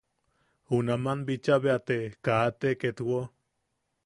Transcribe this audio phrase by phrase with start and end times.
[0.71, 3.19] Junaman bicha bea te kate ketwo.